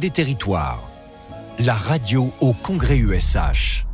Des 0.00 0.08
Territoires, 0.08 0.90
la 1.58 1.74
radio 1.74 2.32
au 2.40 2.54
Congrès 2.54 2.96
USH. 2.96 3.84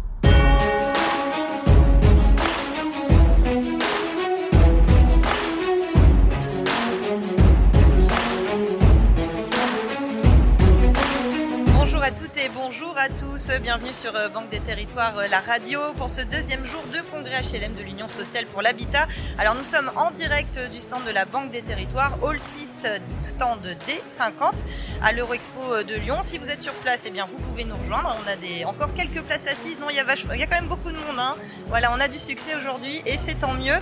Sur 13.97 14.15
euh, 14.15 14.28
Banque 14.28 14.51
des 14.51 14.60
Territoires, 14.60 15.17
euh, 15.17 15.26
la 15.29 15.40
radio, 15.40 15.81
pour 15.97 16.10
ce 16.10 16.20
deuxième 16.20 16.65
jour 16.66 16.83
de 16.92 17.01
congrès 17.10 17.41
HLM 17.41 17.74
de 17.74 17.83
l'Union 17.83 18.09
sociale 18.09 18.45
pour 18.47 18.61
l'habitat. 18.61 19.09
Alors 19.38 19.55
nous 19.55 19.65
sommes 19.65 19.91
en 19.97 20.11
direct 20.11 20.59
du 20.70 20.79
stand 20.79 21.05
de 21.05 21.11
la 21.11 21.25
Banque 21.25 21.51
des 21.51 21.62
Territoires, 21.62 22.19
Hall 22.23 22.38
6, 22.38 22.83
euh, 22.85 22.98
stand 23.23 23.61
D50, 23.88 24.52
à 25.02 25.12
l'Euroexpo 25.12 25.83
de 25.83 25.95
Lyon. 25.95 26.19
Si 26.21 26.37
vous 26.37 26.51
êtes 26.51 26.61
sur 26.61 26.74
place, 26.74 27.05
eh 27.07 27.11
bien 27.11 27.27
vous 27.30 27.38
pouvez 27.38 27.65
nous 27.65 27.77
rejoindre. 27.77 28.15
On 28.23 28.30
a 28.30 28.37
des, 28.37 28.66
encore 28.66 28.93
quelques 28.93 29.23
places 29.23 29.47
assises. 29.47 29.80
Non, 29.80 29.88
il 29.88 29.97
y 29.97 30.01
a, 30.01 30.05
quand 30.05 30.60
même 30.60 30.69
beaucoup 30.69 30.91
de 30.91 30.99
monde. 30.99 31.19
hein. 31.19 31.37
Voilà, 31.69 31.91
on 31.97 32.01
a 32.01 32.09
du 32.09 32.19
succès 32.19 32.55
aujourd'hui 32.55 33.01
et 33.07 33.19
c'est 33.24 33.38
tant 33.38 33.55
mieux. 33.55 33.77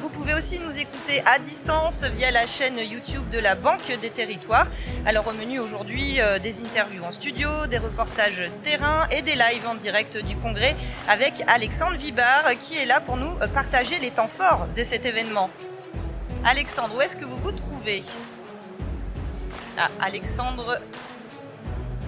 Vous 0.00 0.08
pouvez 0.08 0.34
aussi 0.34 0.60
nous 0.60 0.76
écouter 0.78 1.22
à 1.26 1.38
distance 1.38 2.04
via 2.04 2.30
la 2.30 2.46
chaîne 2.46 2.78
YouTube 2.78 3.28
de 3.30 3.38
la 3.38 3.54
Banque 3.54 3.92
des 4.00 4.10
Territoires. 4.10 4.66
Alors 5.04 5.26
au 5.26 5.32
menu 5.32 5.58
aujourd'hui, 5.58 6.18
des 6.42 6.60
interviews 6.64 7.04
en 7.04 7.10
studio, 7.10 7.48
des 7.68 7.78
reportages 7.78 8.42
terrain 8.62 9.06
et 9.10 9.22
des 9.22 9.34
lives 9.34 9.65
en 9.66 9.74
direct 9.74 10.16
du 10.16 10.36
congrès 10.36 10.76
avec 11.08 11.42
Alexandre 11.46 11.96
Vibard 11.96 12.44
qui 12.60 12.76
est 12.78 12.86
là 12.86 13.00
pour 13.00 13.16
nous 13.16 13.34
partager 13.52 13.98
les 13.98 14.10
temps 14.10 14.28
forts 14.28 14.66
de 14.74 14.84
cet 14.84 15.04
événement. 15.04 15.50
Alexandre, 16.44 16.96
où 16.96 17.00
est-ce 17.00 17.16
que 17.16 17.24
vous 17.24 17.36
vous 17.36 17.52
trouvez? 17.52 18.02
Ah, 19.78 19.90
Alexandre 20.00 20.78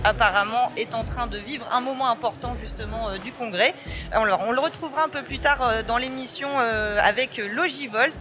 apparemment 0.05 0.73
est 0.77 0.95
en 0.95 1.05
train 1.05 1.27
de 1.27 1.39
vivre 1.39 1.69
un 1.73 1.81
moment 1.81 2.11
important 2.11 2.57
justement 2.61 3.09
euh, 3.11 3.19
du 3.19 3.33
congrès. 3.33 3.75
On 4.15 4.25
le 4.25 4.61
retrouvera 4.61 5.05
un 5.05 5.09
peu 5.09 5.23
plus 5.23 5.39
tard 5.39 5.63
euh, 5.63 5.83
dans 5.83 5.99
l'émission 5.99 6.49
euh, 6.59 6.99
avec 7.03 7.39
Logivolt. 7.39 8.15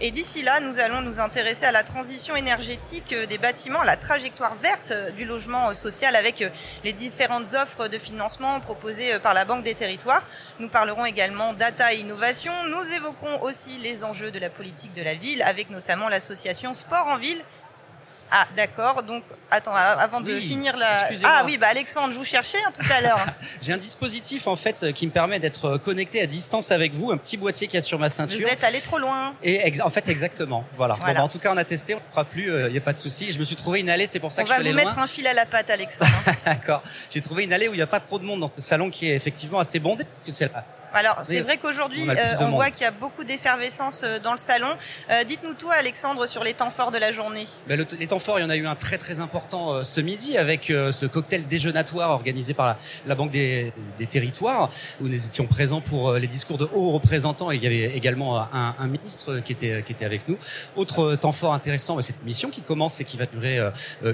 Et 0.00 0.10
d'ici 0.10 0.42
là, 0.42 0.60
nous 0.60 0.78
allons 0.78 1.00
nous 1.00 1.20
intéresser 1.20 1.64
à 1.64 1.72
la 1.72 1.82
transition 1.82 2.36
énergétique 2.36 3.14
des 3.14 3.38
bâtiments, 3.38 3.82
la 3.82 3.96
trajectoire 3.96 4.54
verte 4.56 4.92
du 5.16 5.24
logement 5.24 5.74
social 5.74 6.16
avec 6.16 6.44
les 6.84 6.92
différentes 6.92 7.54
offres 7.54 7.88
de 7.88 7.98
financement 7.98 8.60
proposées 8.60 9.18
par 9.20 9.34
la 9.34 9.44
Banque 9.44 9.62
des 9.62 9.74
Territoires. 9.74 10.24
Nous 10.58 10.68
parlerons 10.68 11.04
également 11.04 11.52
data 11.52 11.92
et 11.92 11.98
innovation. 11.98 12.52
Nous 12.68 12.92
évoquerons 12.92 13.42
aussi 13.42 13.78
les 13.78 14.02
enjeux 14.02 14.30
de 14.30 14.38
la 14.38 14.50
politique 14.50 14.94
de 14.94 15.02
la 15.02 15.14
ville 15.14 15.42
avec 15.42 15.70
notamment 15.70 16.08
l'association 16.08 16.74
Sport 16.74 17.06
en 17.06 17.18
Ville. 17.18 17.42
Ah, 18.34 18.46
d'accord. 18.56 19.02
Donc, 19.02 19.22
attends, 19.50 19.74
avant 19.74 20.20
de 20.22 20.32
Oui, 20.32 20.40
finir 20.40 20.76
la. 20.76 21.06
Ah 21.24 21.42
oui, 21.44 21.58
bah 21.58 21.66
Alexandre, 21.68 22.12
je 22.14 22.18
vous 22.18 22.24
cherchais 22.24 22.58
hein, 22.66 22.72
tout 22.72 22.86
à 22.90 23.00
l'heure. 23.02 23.20
J'ai 23.60 23.72
un 23.74 23.76
dispositif 23.78 24.46
en 24.46 24.56
fait 24.56 24.82
euh, 24.82 24.92
qui 24.92 25.06
me 25.06 25.12
permet 25.12 25.38
d'être 25.38 25.64
euh, 25.66 25.78
connecté 25.78 26.22
à 26.22 26.26
distance 26.26 26.70
avec 26.70 26.94
vous, 26.94 27.10
un 27.12 27.18
petit 27.18 27.36
boîtier 27.36 27.66
qu'il 27.66 27.74
y 27.78 27.82
a 27.82 27.84
sur 27.84 27.98
ma 27.98 28.08
vous 28.08 28.14
ceinture. 28.14 28.48
êtes 28.48 28.64
allé 28.64 28.80
trop 28.80 28.98
loin. 28.98 29.34
Et 29.42 29.72
en 29.82 29.90
fait 29.90 30.08
exactement, 30.08 30.64
voilà. 30.76 30.94
Voilà. 30.94 31.12
Bon, 31.12 31.18
bah, 31.20 31.24
en 31.24 31.28
tout 31.28 31.38
cas 31.38 31.52
on 31.52 31.56
a 31.58 31.64
testé, 31.64 31.94
on 31.94 31.98
ne 31.98 32.02
fera 32.10 32.24
plus, 32.24 32.46
il 32.66 32.72
n'y 32.72 32.78
a 32.78 32.80
pas 32.80 32.92
de 32.94 32.98
souci. 32.98 33.32
Je 33.32 33.38
me 33.38 33.44
suis 33.44 33.56
trouvé 33.56 33.80
une 33.80 33.90
allée, 33.90 34.06
c'est 34.06 34.18
pour 34.20 34.32
ça 34.32 34.40
On 34.42 34.44
que 34.44 34.50
je 34.50 34.54
va 34.54 34.60
suis 34.62 34.70
vous 34.70 34.76
allé 34.76 34.84
mettre 34.86 34.96
loin. 34.96 35.04
un 35.04 35.08
fil 35.08 35.26
à 35.26 35.34
la 35.34 35.44
patte, 35.44 35.68
Alexandre. 35.70 36.10
D'accord. 36.46 36.82
J'ai 37.10 37.20
trouvé 37.20 37.44
une 37.44 37.52
allée 37.52 37.68
où 37.68 37.74
il 37.74 37.76
n'y 37.76 37.82
a 37.82 37.86
pas 37.86 38.00
trop 38.00 38.18
de 38.18 38.24
monde 38.24 38.40
dans 38.40 38.50
ce 38.56 38.62
salon 38.62 38.88
qui 38.90 39.08
est 39.10 39.14
effectivement 39.14 39.58
assez 39.58 39.78
bondé. 39.78 40.04
parce 40.04 40.26
que 40.26 40.32
c'est 40.32 40.52
la- 40.52 40.64
Alors, 40.94 41.20
c'est 41.24 41.40
vrai 41.40 41.56
qu'aujourd'hui, 41.58 42.04
on 42.06 42.10
euh, 42.10 42.34
on 42.40 42.50
voit 42.50 42.70
qu'il 42.70 42.82
y 42.82 42.86
a 42.86 42.90
beaucoup 42.90 43.24
d'effervescence 43.24 44.02
euh, 44.04 44.18
dans 44.18 44.32
le 44.32 44.38
salon. 44.38 44.68
Euh, 45.10 45.24
Dites-nous 45.24 45.54
tout, 45.54 45.70
Alexandre, 45.70 46.26
sur 46.26 46.44
les 46.44 46.54
temps 46.54 46.70
forts 46.70 46.90
de 46.90 46.98
la 46.98 47.12
journée. 47.12 47.46
Ben, 47.66 47.78
le- 47.78 47.86
les 47.98 48.06
temps 48.06 48.18
forts, 48.18 48.38
il 48.38 48.42
y 48.42 48.44
en 48.44 48.50
a 48.50 48.56
eu 48.56 48.66
un 48.66 48.74
très 48.74 48.98
très 48.98 49.20
important 49.20 49.72
euh, 49.74 49.82
ce 49.84 50.00
midi 50.00 50.36
avec 50.36 50.70
euh, 50.70 50.92
ce 50.92 51.06
cocktail 51.06 51.46
déjeunatoire 51.46 52.10
organisé 52.10 52.52
par 52.54 52.66
la, 52.66 52.76
la 53.06 53.14
Banque 53.14 53.30
des, 53.30 53.72
des 53.98 54.06
Territoires 54.06 54.68
où 55.00 55.08
nous 55.08 55.26
étions 55.26 55.46
présents 55.46 55.80
pour 55.80 56.12
les 56.14 56.26
discours 56.26 56.58
de 56.58 56.68
hauts 56.74 56.92
représentants 56.92 57.50
et 57.52 57.56
il 57.56 57.62
y 57.62 57.66
avait 57.66 57.96
également 57.96 58.40
un, 58.52 58.74
un 58.78 58.86
ministre 58.86 59.38
qui 59.40 59.52
était 59.52 59.82
qui 59.82 59.92
était 59.92 60.04
avec 60.04 60.28
nous. 60.28 60.36
Autre 60.76 61.14
temps 61.16 61.32
fort 61.32 61.54
intéressant, 61.54 61.96
ben, 61.96 62.02
cette 62.02 62.22
mission 62.24 62.50
qui 62.50 62.60
commence 62.60 63.00
et 63.00 63.04
qui 63.04 63.16
va 63.16 63.26
durer 63.26 63.58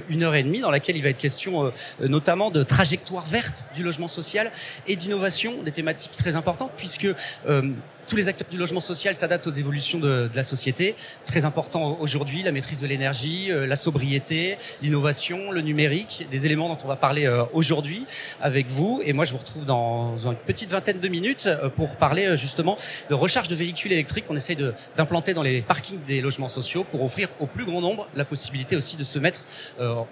une 0.09 0.23
heure 0.23 0.35
et 0.35 0.43
demie 0.43 0.61
dans 0.61 0.71
laquelle 0.71 0.97
il 0.97 1.03
va 1.03 1.09
être 1.11 1.19
question 1.19 1.73
notamment 2.01 2.51
de 2.51 2.63
trajectoire 2.63 3.25
verte 3.27 3.67
du 3.75 3.83
logement 3.83 4.09
social 4.09 4.51
et 4.87 4.97
d'innovation, 4.97 5.63
des 5.63 5.73
thématiques 5.73 6.13
très 6.13 6.37
importantes 6.37 6.68
puisque 6.77 7.09
euh, 7.49 7.63
tous 8.09 8.17
les 8.17 8.29
acteurs 8.29 8.49
du 8.51 8.57
logement 8.57 8.81
social 8.81 9.15
s'adaptent 9.17 9.47
aux 9.47 9.53
évolutions 9.53 9.99
de, 9.99 10.29
de 10.29 10.37
la 10.37 10.43
société. 10.43 10.97
Très 11.27 11.45
important 11.45 11.99
aujourd'hui, 12.01 12.43
la 12.43 12.53
maîtrise 12.53 12.81
de 12.81 12.87
l'énergie, 12.87 13.53
euh, 13.53 13.67
la 13.67 13.77
sobriété, 13.77 14.57
l'innovation, 14.83 15.51
le 15.51 15.61
numérique, 15.61 16.27
des 16.31 16.47
éléments 16.47 16.69
dont 16.69 16.79
on 16.85 16.89
va 16.89 16.97
parler 16.97 17.27
euh, 17.27 17.45
aujourd'hui 17.53 18.07
avec 18.41 18.69
vous. 18.69 19.03
Et 19.05 19.13
moi, 19.13 19.27
je 19.27 19.33
vous 19.33 19.39
retrouve 19.39 19.67
dans 19.67 20.17
une 20.17 20.37
petite 20.37 20.71
vingtaine 20.71 21.01
de 21.01 21.09
minutes 21.09 21.47
euh, 21.47 21.69
pour 21.69 21.97
parler 21.97 22.37
justement 22.37 22.79
de 23.11 23.15
recharge 23.15 23.49
de 23.49 23.55
véhicules 23.55 23.93
électriques 23.93 24.27
qu'on 24.27 24.37
essaye 24.37 24.57
d'implanter 24.97 25.35
dans 25.35 25.43
les 25.43 25.61
parkings 25.61 26.03
des 26.07 26.23
logements 26.23 26.49
sociaux 26.49 26.85
pour 26.85 27.03
offrir 27.03 27.29
au 27.41 27.47
plus 27.47 27.67
grand 27.67 27.83
nombre 27.83 28.09
la 28.15 28.25
possibilité 28.25 28.77
aussi 28.77 28.97
de 28.97 29.05
se 29.05 29.19
mettre 29.19 29.47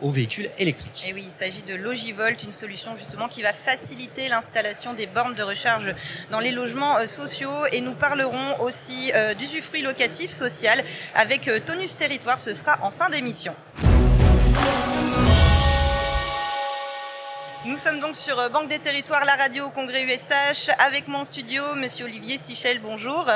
aux 0.02 0.10
véhicules 0.10 0.50
électriques. 0.58 1.04
Et 1.08 1.12
oui, 1.12 1.24
il 1.26 1.30
s'agit 1.30 1.62
de 1.62 1.74
Logivolt, 1.74 2.42
une 2.42 2.52
solution 2.52 2.94
justement 2.96 3.28
qui 3.28 3.42
va 3.42 3.52
faciliter 3.52 4.28
l'installation 4.28 4.94
des 4.94 5.06
bornes 5.06 5.34
de 5.34 5.42
recharge 5.42 5.94
dans 6.30 6.40
les 6.40 6.52
logements 6.52 7.06
sociaux. 7.06 7.50
Et 7.72 7.80
nous 7.86 7.94
parlerons 7.94 8.60
aussi 8.60 9.12
euh, 9.14 9.32
d'usufruit 9.34 9.80
locatif 9.80 10.32
social 10.32 10.82
avec 11.14 11.46
euh, 11.46 11.60
Tonus 11.64 11.96
Territoire. 11.96 12.38
Ce 12.40 12.52
sera 12.52 12.78
en 12.82 12.90
fin 12.90 13.08
d'émission. 13.08 13.54
Nous 17.64 17.76
sommes 17.76 18.00
donc 18.00 18.16
sur 18.16 18.38
euh, 18.40 18.48
Banque 18.48 18.68
des 18.68 18.80
Territoires, 18.80 19.24
la 19.24 19.36
radio 19.36 19.66
au 19.66 19.70
Congrès 19.70 20.02
USH. 20.02 20.70
Avec 20.84 21.06
mon 21.06 21.22
studio, 21.22 21.62
Monsieur 21.76 22.06
Olivier 22.06 22.38
Sichel, 22.38 22.80
bonjour. 22.80 23.30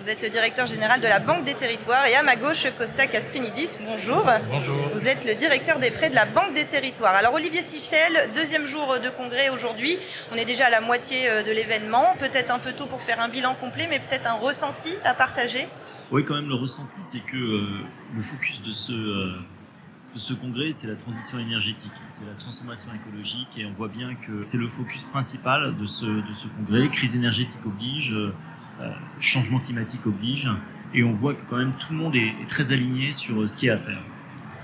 Vous 0.00 0.08
êtes 0.08 0.22
le 0.22 0.30
directeur 0.30 0.66
général 0.66 1.00
de 1.00 1.08
la 1.08 1.18
Banque 1.18 1.44
des 1.44 1.54
Territoires. 1.54 2.06
Et 2.06 2.14
à 2.14 2.22
ma 2.22 2.36
gauche, 2.36 2.66
Costa 2.78 3.08
Castrinidis, 3.08 3.68
bonjour. 3.84 4.24
Bonjour. 4.48 4.90
Vous 4.94 5.08
êtes 5.08 5.24
le 5.24 5.34
directeur 5.34 5.80
des 5.80 5.90
prêts 5.90 6.08
de 6.08 6.14
la 6.14 6.24
Banque 6.24 6.54
des 6.54 6.64
Territoires. 6.64 7.14
Alors 7.14 7.34
Olivier 7.34 7.62
Sichel, 7.62 8.30
deuxième 8.32 8.66
jour 8.66 8.96
de 9.02 9.08
congrès 9.10 9.48
aujourd'hui. 9.48 9.98
On 10.32 10.36
est 10.36 10.44
déjà 10.44 10.66
à 10.66 10.70
la 10.70 10.80
moitié 10.80 11.28
euh, 11.28 11.42
de 11.42 11.50
l'événement. 11.50 12.14
Peut-être 12.20 12.52
un 12.52 12.60
peu 12.60 12.72
tôt 12.72 12.86
pour 12.86 13.02
faire 13.02 13.20
un 13.20 13.28
bilan 13.28 13.54
complet, 13.54 13.88
mais 13.90 13.98
peut-être 13.98 14.28
un 14.28 14.34
ressenti 14.34 14.90
à 15.04 15.14
partager. 15.14 15.66
Oui, 16.12 16.24
quand 16.24 16.36
même, 16.36 16.48
le 16.48 16.54
ressenti, 16.54 17.00
c'est 17.00 17.20
que 17.20 17.36
euh, 17.36 17.66
le 18.14 18.22
focus 18.22 18.62
de 18.62 18.70
ce, 18.70 18.92
euh, 18.92 19.34
de 20.14 20.18
ce 20.18 20.32
congrès, 20.32 20.70
c'est 20.70 20.86
la 20.86 20.96
transition 20.96 21.40
énergétique, 21.40 21.92
c'est 22.08 22.24
la 22.24 22.34
transformation 22.34 22.90
écologique, 22.94 23.48
et 23.58 23.66
on 23.66 23.72
voit 23.72 23.88
bien 23.88 24.14
que 24.14 24.42
c'est 24.42 24.58
le 24.58 24.68
focus 24.68 25.02
principal 25.04 25.76
de 25.76 25.86
ce, 25.86 26.06
de 26.06 26.32
ce 26.32 26.46
congrès. 26.48 26.88
Crise 26.88 27.16
énergétique 27.16 27.60
oblige, 27.66 28.14
euh, 28.14 28.32
changement 29.20 29.60
climatique 29.60 30.06
oblige, 30.06 30.48
et 30.94 31.02
on 31.04 31.12
voit 31.12 31.34
que 31.34 31.42
quand 31.48 31.56
même 31.56 31.72
tout 31.78 31.92
le 31.92 31.98
monde 31.98 32.16
est, 32.16 32.34
est 32.42 32.48
très 32.48 32.72
aligné 32.72 33.12
sur 33.12 33.40
euh, 33.40 33.46
ce 33.46 33.56
qu'il 33.56 33.68
y 33.68 33.70
a 33.70 33.74
à 33.74 33.78
faire. 33.78 34.02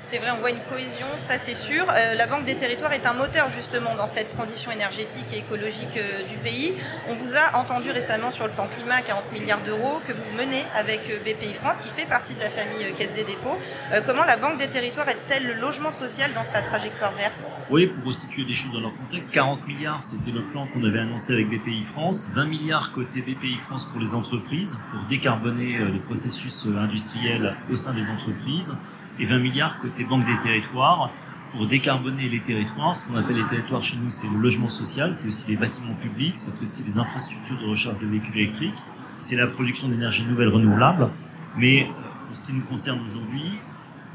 C'est 0.07 0.19
vrai, 0.19 0.31
on 0.37 0.41
voit 0.41 0.51
une 0.51 0.63
cohésion, 0.69 1.07
ça 1.17 1.39
c'est 1.39 1.55
sûr. 1.55 1.87
Euh, 1.89 2.15
la 2.15 2.27
Banque 2.27 2.45
des 2.45 2.57
Territoires 2.57 2.93
est 2.93 3.07
un 3.07 3.15
moteur 3.15 3.49
justement 3.49 3.95
dans 3.95 4.07
cette 4.07 4.29
transition 4.31 4.71
énergétique 4.71 5.25
et 5.33 5.39
écologique 5.39 5.97
euh, 5.97 6.29
du 6.29 6.37
pays. 6.37 6.75
On 7.09 7.15
vous 7.15 7.35
a 7.35 7.57
entendu 7.57 7.91
récemment 7.91 8.31
sur 8.31 8.47
le 8.47 8.53
plan 8.53 8.67
climat, 8.67 9.01
40 9.01 9.33
milliards 9.33 9.63
d'euros 9.63 10.03
que 10.07 10.13
vous 10.13 10.37
menez 10.37 10.63
avec 10.77 11.01
euh, 11.11 11.19
BPI 11.21 11.55
France, 11.55 11.79
qui 11.79 11.89
fait 11.89 12.05
partie 12.05 12.35
de 12.35 12.41
la 12.41 12.51
famille 12.51 12.85
Caisse 12.99 13.15
des 13.15 13.25
dépôts. 13.25 13.59
Comment 14.07 14.25
la 14.25 14.37
Banque 14.37 14.59
des 14.59 14.69
Territoires 14.69 15.09
aide-t-elle 15.09 15.47
le 15.47 15.55
logement 15.55 15.91
social 15.91 16.33
dans 16.35 16.45
sa 16.45 16.61
trajectoire 16.61 17.13
verte? 17.13 17.43
Oui, 17.71 17.87
pour 17.87 18.09
resituer 18.09 18.45
les 18.45 18.53
choses 18.53 18.73
dans 18.73 18.81
leur 18.81 18.97
contexte, 18.97 19.33
40 19.33 19.67
milliards, 19.67 20.03
c'était 20.03 20.31
le 20.31 20.43
plan 20.43 20.67
qu'on 20.67 20.85
avait 20.85 21.01
annoncé 21.01 21.33
avec 21.33 21.49
BPI 21.49 21.83
France, 21.83 22.29
20 22.35 22.45
milliards 22.45 22.93
côté 22.93 23.21
BPI 23.23 23.57
France 23.57 23.87
pour 23.87 24.01
les 24.01 24.15
entreprises, 24.15 24.77
pour 24.91 25.01
décarboner 25.09 25.79
les 25.79 25.99
processus 25.99 26.67
industriels 26.67 27.57
au 27.71 27.77
sein 27.77 27.95
des 27.95 28.11
entreprises, 28.11 28.77
et 29.19 29.25
20 29.25 29.39
milliards 29.39 29.79
côté 29.79 30.05
Banque 30.05 30.27
des 30.27 30.39
Territoires 30.39 31.11
pour 31.53 31.67
décarboner 31.67 32.29
les 32.29 32.41
territoires. 32.41 32.97
Ce 32.97 33.07
qu'on 33.07 33.17
appelle 33.17 33.37
les 33.37 33.47
territoires 33.47 33.81
chez 33.81 33.97
nous, 33.97 34.11
c'est 34.11 34.29
le 34.29 34.39
logement 34.39 34.69
social, 34.69 35.15
c'est 35.15 35.29
aussi 35.29 35.51
les 35.51 35.57
bâtiments 35.57 35.95
publics, 35.95 36.37
c'est 36.37 36.61
aussi 36.61 36.83
les 36.83 36.99
infrastructures 36.99 37.59
de 37.61 37.67
recharge 37.67 37.99
de 38.01 38.07
véhicules 38.07 38.39
électriques, 38.39 38.75
c'est 39.21 39.37
la 39.37 39.47
production 39.47 39.89
d'énergie 39.89 40.25
nouvelle 40.25 40.49
renouvelable. 40.49 41.09
Mais 41.57 41.85
euh, 41.85 41.87
pour 42.27 42.37
ce 42.37 42.47
qui 42.47 42.53
nous 42.53 42.65
concerne 42.65 43.01
aujourd'hui, 43.09 43.53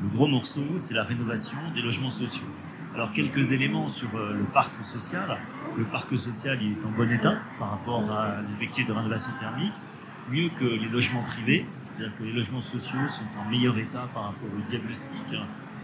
le 0.01 0.10
gros 0.10 0.28
morceau, 0.28 0.63
c'est 0.75 0.94
la 0.94 1.04
rénovation 1.04 1.57
des 1.74 1.81
logements 1.81 2.12
sociaux. 2.12 2.48
Alors 2.94 3.12
quelques 3.12 3.51
éléments 3.51 3.88
sur 3.88 4.10
euh, 4.16 4.34
le 4.34 4.44
parc 4.46 4.74
social. 4.84 5.38
Le 5.78 5.86
parc 5.86 6.18
social 6.18 6.57
il 6.62 6.74
est 6.74 6.86
en 6.86 6.90
bon 6.90 7.10
état 7.10 7.36
par 7.57 7.72
rapport 7.72 8.12
à 8.12 8.42
l'objectif 8.42 8.88
de 8.88 8.92
rénovation 8.92 9.31
thermique, 9.40 9.74
mieux 10.31 10.50
que 10.50 10.66
les 10.66 10.89
logements 10.89 11.24
privés, 11.24 11.66
c'est-à-dire 11.83 12.12
que 12.18 12.24
les 12.24 12.33
logements 12.33 12.62
sociaux 12.62 13.07
sont 13.07 13.25
en 13.39 13.50
meilleur 13.50 13.77
état 13.77 14.07
par 14.13 14.25
rapport 14.25 14.50
au 14.54 14.69
diagnostic. 14.69 15.21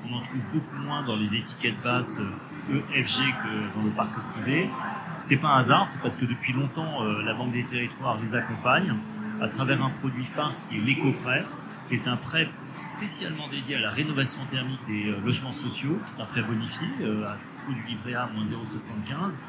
On 0.08 0.14
en 0.14 0.22
trouve 0.22 0.46
beaucoup 0.54 0.76
moins 0.76 1.04
dans 1.04 1.16
les 1.16 1.36
étiquettes 1.36 1.82
basses 1.84 2.22
euh, 2.70 2.82
EFG 2.94 3.18
que 3.18 3.76
dans 3.76 3.84
le 3.84 3.90
parc 3.92 4.12
privé. 4.34 4.70
C'est 5.18 5.42
pas 5.42 5.48
un 5.48 5.58
hasard, 5.58 5.88
c'est 5.88 6.00
parce 6.00 6.16
que 6.16 6.26
depuis 6.26 6.54
longtemps 6.54 7.04
euh, 7.04 7.24
la 7.24 7.34
Banque 7.34 7.54
des 7.54 7.66
Territoires 7.66 8.20
les 8.20 8.36
accompagne 8.36 8.94
à 9.42 9.48
travers 9.48 9.84
un 9.84 9.90
produit 9.90 10.24
phare 10.24 10.54
qui 10.70 10.78
est 10.78 10.82
l'éco-prêt, 10.82 11.44
qui 11.88 11.96
est 11.96 12.08
un 12.08 12.18
prêt 12.18 12.48
spécialement 12.76 13.48
dédié 13.48 13.78
à 13.78 13.80
la 13.80 13.90
rénovation 13.90 14.42
thermique 14.52 14.80
des 14.88 15.08
euh, 15.08 15.20
logements 15.26 15.52
sociaux, 15.52 15.98
un 16.20 16.26
prêt 16.26 16.44
bonifié 16.44 16.88
à 17.26 17.38
taux 17.66 17.74
du 17.74 17.84
livret 17.88 18.14
A 18.14 18.28
moins 18.28 18.44
0,75 18.44 19.40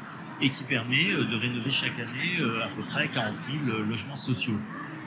et 0.41 0.49
qui 0.49 0.63
permet 0.63 1.11
euh, 1.11 1.25
de 1.25 1.35
rénover 1.35 1.71
chaque 1.71 1.99
année 1.99 2.37
à 2.63 2.67
peu 2.75 2.83
près 2.83 3.07
40 3.09 3.33
000 3.65 3.77
logements 3.83 4.15
sociaux. 4.15 4.57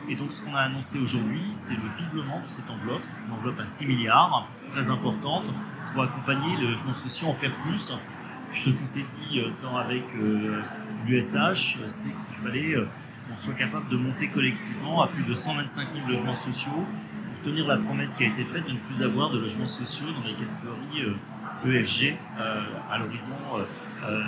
Et 0.09 0.17
donc 0.17 0.33
ce 0.33 0.43
qu'on 0.43 0.55
a 0.55 0.61
annoncé 0.61 0.99
aujourd'hui, 0.99 1.43
c'est 1.53 1.75
le 1.75 1.89
doublement 1.99 2.41
de 2.41 2.47
cette 2.47 2.69
enveloppe, 2.69 3.01
c'est 3.03 3.17
une 3.27 3.33
enveloppe 3.33 3.61
à 3.61 3.67
6 3.67 3.87
milliards, 3.87 4.49
très 4.71 4.91
importante, 4.91 5.45
pour 5.93 6.03
accompagner 6.03 6.57
les 6.57 6.67
logements 6.69 6.95
sociaux, 6.95 7.29
en 7.29 7.33
faire 7.33 7.55
plus. 7.59 7.93
Ce 8.53 8.71
qu'on 8.71 8.85
s'est 8.85 9.07
dit 9.29 9.41
dans, 9.63 9.77
avec 9.77 10.03
l'USH, 11.07 11.79
c'est 11.87 12.11
qu'il 12.11 12.35
fallait 12.35 12.75
qu'on 13.29 13.37
soit 13.37 13.55
capable 13.55 13.89
de 13.89 13.97
monter 13.97 14.29
collectivement 14.29 15.03
à 15.03 15.09
plus 15.09 15.23
de 15.23 15.35
125 15.35 15.95
000 15.95 16.09
logements 16.09 16.35
sociaux 16.35 16.85
tenir 17.43 17.67
la 17.67 17.77
promesse 17.77 18.15
qui 18.15 18.25
a 18.25 18.29
été 18.29 18.43
faite 18.43 18.67
de 18.67 18.73
ne 18.73 18.79
plus 18.79 19.03
avoir 19.03 19.31
de 19.31 19.39
logements 19.39 19.67
sociaux 19.67 20.09
dans 20.13 20.27
les 20.27 20.35
catégories 20.35 21.17
EFG 21.65 22.05
euh, 22.05 22.13
e 22.13 22.41
euh, 22.41 22.63
à 22.91 22.99
l'horizon 22.99 23.37
euh, 24.09 24.23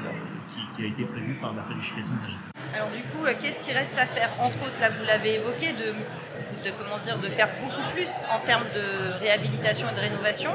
qui, 0.77 0.83
a 0.83 0.87
été 0.87 1.05
prévu 1.05 1.35
par 1.41 1.55
la 1.55 1.63
planification 1.63 2.15
énergétique. 2.15 2.53
Alors 2.75 2.89
du 2.91 3.03
coup, 3.03 3.25
qu'est-ce 3.41 3.61
qui 3.61 3.73
reste 3.73 3.97
à 3.99 4.07
faire? 4.07 4.31
Entre 4.41 4.59
autres, 4.63 4.81
là 4.81 4.91
vous 4.91 5.05
l'avez 5.07 5.35
évoqué, 5.37 5.73
de, 5.73 5.93
de, 6.65 6.71
comment 6.79 6.99
dire, 7.05 7.19
de 7.19 7.29
faire 7.29 7.49
beaucoup 7.63 7.83
plus 7.93 8.11
en 8.31 8.41
termes 8.45 8.67
de 8.75 9.19
réhabilitation 9.21 9.87
et 9.91 9.95
de 9.95 10.01
rénovation. 10.01 10.51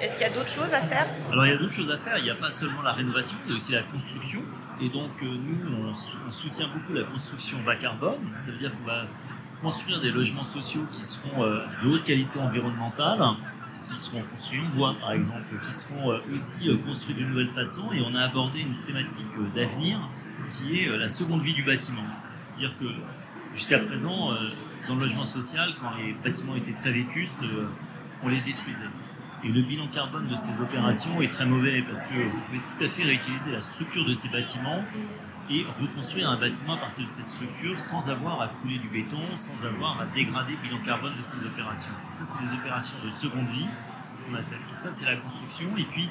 Est-ce 0.00 0.16
qu'il 0.16 0.26
y 0.26 0.30
a 0.30 0.32
d'autres 0.32 0.48
choses 0.50 0.74
à 0.74 0.80
faire? 0.80 1.06
Alors 1.30 1.46
il 1.46 1.52
y 1.52 1.54
a 1.54 1.58
d'autres 1.58 1.74
choses 1.74 1.90
à 1.90 1.98
faire. 1.98 2.18
Il 2.18 2.24
n'y 2.24 2.30
a 2.30 2.34
pas 2.34 2.50
seulement 2.50 2.82
la 2.82 2.92
rénovation, 2.92 3.36
il 3.46 3.50
y 3.50 3.54
a 3.54 3.56
aussi 3.56 3.72
la 3.72 3.82
construction. 3.82 4.40
Et 4.80 4.88
donc 4.88 5.10
nous, 5.22 5.58
on, 5.70 5.90
on 5.90 6.32
soutient 6.32 6.66
beaucoup 6.68 6.92
la 6.92 7.04
construction 7.04 7.58
bas 7.62 7.76
carbone. 7.76 8.18
Ça 8.38 8.50
veut 8.50 8.58
dire 8.58 8.72
qu'on 8.76 8.86
va 8.86 9.04
construire 9.62 10.00
des 10.00 10.10
logements 10.10 10.42
sociaux 10.42 10.86
qui 10.90 11.02
seront 11.02 11.44
euh, 11.44 11.64
de 11.82 11.88
haute 11.88 12.04
qualité 12.04 12.38
environnementale, 12.38 13.22
qui 13.92 13.98
seront 13.98 14.22
construits 14.22 14.60
en 14.60 14.76
bois 14.76 14.96
par 15.00 15.12
exemple, 15.12 15.44
qui 15.66 15.72
seront 15.72 16.12
euh, 16.12 16.18
aussi 16.32 16.68
euh, 16.68 16.76
construits 16.78 17.14
de 17.14 17.24
nouvelles 17.24 17.48
façons. 17.48 17.92
Et 17.92 18.00
on 18.00 18.14
a 18.14 18.22
abordé 18.22 18.60
une 18.60 18.80
thématique 18.86 19.26
d'avenir 19.54 20.00
qui 20.50 20.80
est 20.80 20.96
la 20.96 21.08
seconde 21.08 21.42
vie 21.42 21.54
du 21.54 21.62
bâtiment. 21.62 22.02
C'est-à-dire 22.56 22.76
que 22.78 22.86
jusqu'à 23.54 23.78
présent, 23.78 24.32
dans 24.88 24.94
le 24.94 25.00
logement 25.00 25.24
social, 25.24 25.70
quand 25.80 25.90
les 25.96 26.14
bâtiments 26.14 26.56
étaient 26.56 26.72
très 26.72 26.90
vétustes, 26.90 27.38
on 28.22 28.28
les 28.28 28.40
détruisait. 28.40 28.90
Et 29.44 29.48
le 29.48 29.62
bilan 29.62 29.88
carbone 29.88 30.28
de 30.28 30.34
ces 30.34 30.60
opérations 30.60 31.20
est 31.20 31.28
très 31.28 31.46
mauvais 31.46 31.82
parce 31.82 32.06
que 32.06 32.14
vous 32.14 32.40
pouvez 32.44 32.58
tout 32.58 32.84
à 32.84 32.88
fait 32.88 33.02
réutiliser 33.02 33.52
la 33.52 33.60
structure 33.60 34.04
de 34.04 34.14
ces 34.14 34.28
bâtiments 34.28 34.84
et 35.50 35.64
reconstruire 35.80 36.30
un 36.30 36.38
bâtiment 36.38 36.74
à 36.74 36.78
partir 36.78 37.04
de 37.04 37.08
ces 37.08 37.22
structures 37.22 37.78
sans 37.78 38.10
avoir 38.10 38.40
à 38.40 38.48
couler 38.48 38.78
du 38.78 38.88
béton, 38.88 39.36
sans 39.36 39.66
avoir 39.66 40.00
à 40.00 40.06
dégrader 40.06 40.52
le 40.52 40.68
bilan 40.68 40.84
carbone 40.84 41.16
de 41.16 41.22
ces 41.22 41.44
opérations. 41.44 41.92
Ça, 42.10 42.24
c'est 42.24 42.46
des 42.46 42.52
opérations 42.54 42.96
de 43.04 43.10
seconde 43.10 43.46
vie 43.46 43.66
qu'on 44.26 44.34
a 44.34 44.42
faites. 44.42 44.58
Donc 44.68 44.78
ça, 44.78 44.90
c'est 44.90 45.04
la 45.04 45.16
construction. 45.16 45.76
Et 45.76 45.84
puis, 45.84 46.08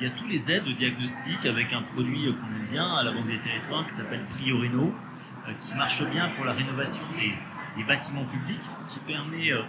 il 0.00 0.06
y 0.06 0.10
a 0.10 0.12
tous 0.12 0.26
les 0.26 0.50
aides 0.50 0.64
de 0.64 0.72
diagnostic 0.72 1.46
avec 1.46 1.72
un 1.72 1.82
produit 1.82 2.26
qu'on 2.34 2.46
aime 2.46 2.68
bien 2.70 2.94
à 2.94 3.02
la 3.02 3.12
Banque 3.12 3.26
des 3.26 3.38
Territoires 3.38 3.84
qui 3.84 3.92
s'appelle 3.92 4.24
Priorino, 4.26 4.92
euh, 5.48 5.52
qui 5.54 5.74
marche 5.76 6.04
bien 6.10 6.30
pour 6.30 6.44
la 6.44 6.52
rénovation 6.52 7.06
des, 7.16 7.84
bâtiments 7.84 8.24
publics, 8.24 8.62
qui 8.88 8.98
permet 9.00 9.52
euh, 9.52 9.62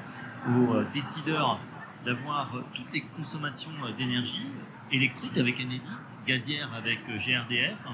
aux 0.49 0.75
euh, 0.75 0.87
décideurs 0.93 1.59
d'avoir 2.05 2.51
toutes 2.75 2.93
les 2.93 3.01
consommations 3.01 3.71
d'énergie 3.97 4.45
électrique 4.91 5.35
avec 5.37 5.59
Enedis, 5.59 6.13
gazière 6.27 6.71
avec 6.75 6.99
GRDF, 7.07 7.87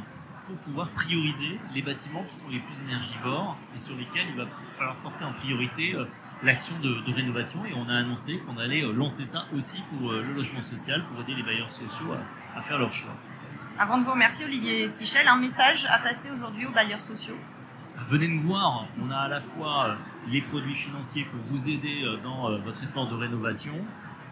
pour 0.52 0.60
pouvoir 0.60 0.90
prioriser 0.90 1.60
les 1.74 1.82
bâtiments 1.82 2.24
qui 2.26 2.36
sont 2.36 2.50
les 2.50 2.60
plus 2.60 2.82
énergivores 2.82 3.58
et 3.74 3.78
sur 3.78 3.96
lesquels 3.96 4.28
il 4.30 4.36
va 4.36 4.46
falloir 4.68 4.96
porter 4.98 5.24
en 5.24 5.34
priorité 5.34 5.96
euh, 5.96 6.06
l'action 6.44 6.78
de, 6.80 7.14
rénovation. 7.14 7.66
Et 7.66 7.74
on 7.74 7.88
a 7.88 7.96
annoncé 7.96 8.40
qu'on 8.40 8.58
allait 8.58 8.84
euh, 8.84 8.92
lancer 8.92 9.26
ça 9.26 9.46
aussi 9.56 9.82
pour 9.90 10.12
euh, 10.12 10.22
le 10.22 10.34
logement 10.34 10.62
social, 10.62 11.06
pour 11.06 11.22
aider 11.22 11.36
les 11.36 11.44
bailleurs 11.44 11.72
sociaux 11.72 12.08
à, 12.56 12.62
faire 12.62 12.78
leur 12.78 12.92
choix. 12.92 13.14
Avant 13.80 13.98
de 13.98 14.04
vous 14.04 14.12
remercier, 14.12 14.46
Olivier 14.46 14.88
Sichel, 14.88 15.28
un 15.28 15.38
message 15.38 15.86
à 15.90 16.00
passer 16.00 16.30
aujourd'hui 16.32 16.66
aux 16.66 16.72
bailleurs 16.72 17.00
sociaux 17.00 17.38
Venez 18.08 18.28
nous 18.28 18.42
voir, 18.42 18.88
on 19.02 19.10
a 19.10 19.18
à 19.18 19.28
la 19.28 19.40
fois 19.40 19.98
les 20.28 20.42
produits 20.42 20.74
financiers 20.74 21.26
pour 21.26 21.40
vous 21.40 21.70
aider 21.70 22.04
dans 22.24 22.58
votre 22.60 22.84
effort 22.84 23.08
de 23.10 23.16
rénovation, 23.16 23.74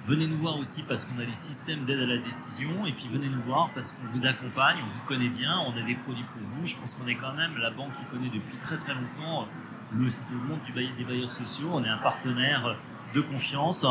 Venez 0.04 0.28
nous 0.28 0.38
voir 0.38 0.57
aussi 0.57 0.84
parce 0.84 1.06
qu'on 1.06 1.19
a 1.19 1.25
les 1.25 1.34
systèmes 1.34 1.86
d'aide 1.86 2.00
à 2.00 2.06
la 2.06 2.18
décision 2.18 2.86
et 2.86 2.94
puis 2.94 3.07
venez 3.12 3.30
nous 3.30 3.42
voir 3.42 3.69
parce 3.75 3.92
qu'on 3.92 4.07
vous 4.07 4.25
accompagne, 4.25 4.78
on 4.81 4.88
vous 4.88 5.07
connaît 5.07 5.30
bien, 5.30 5.60
on 5.60 5.72
a 5.72 5.86
des 5.86 5.96
produits 5.96 6.24
pour 6.24 6.42
vous. 6.42 6.66
Je 6.66 6.78
pense 6.78 6.96
qu'on 6.96 7.07
est 7.07 7.16
quand 7.16 7.34
même 7.34 7.57
la 7.57 7.69
banque 7.69 7.94
qui 7.94 8.06
connaît 8.06 8.30
depuis 8.30 8.57
très 8.60 8.78
très 8.78 8.94
longtemps 8.94 9.48
le, 9.92 10.06
monde 10.48 10.60
du 10.66 10.72
des 10.72 11.04
bailleurs 11.04 11.31
sociaux. 11.31 11.69
On 11.74 11.84
est 11.84 11.90
un 11.90 11.98
partenaire 11.98 12.75
de 13.13 13.22
confiance 13.22 13.86